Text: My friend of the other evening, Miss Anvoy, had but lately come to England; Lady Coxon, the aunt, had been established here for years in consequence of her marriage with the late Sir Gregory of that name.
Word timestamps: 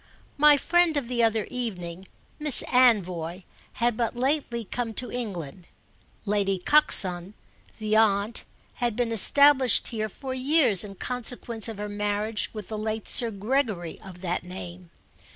My 0.39 0.57
friend 0.57 0.97
of 0.97 1.07
the 1.07 1.21
other 1.21 1.45
evening, 1.51 2.07
Miss 2.39 2.63
Anvoy, 2.69 3.43
had 3.73 3.95
but 3.95 4.15
lately 4.15 4.65
come 4.65 4.95
to 4.95 5.11
England; 5.11 5.67
Lady 6.25 6.57
Coxon, 6.57 7.35
the 7.77 7.95
aunt, 7.95 8.43
had 8.81 8.95
been 8.95 9.11
established 9.11 9.89
here 9.89 10.09
for 10.09 10.33
years 10.33 10.83
in 10.83 10.95
consequence 10.95 11.67
of 11.67 11.77
her 11.77 11.87
marriage 11.87 12.49
with 12.51 12.67
the 12.69 12.79
late 12.79 13.07
Sir 13.07 13.29
Gregory 13.29 13.99
of 13.99 14.21
that 14.21 14.43
name. 14.43 14.89